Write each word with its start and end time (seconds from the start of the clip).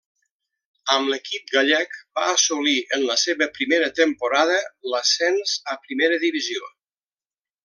Amb 0.93 1.09
l'equip 1.13 1.51
gallec 1.55 1.93
va 2.19 2.23
assolir 2.37 2.75
en 2.97 3.05
la 3.11 3.19
seva 3.25 3.49
primera 3.59 3.91
temporada 4.03 4.59
l'ascens 4.95 5.55
a 5.75 5.81
Primera 5.89 6.23
divisió. 6.29 6.73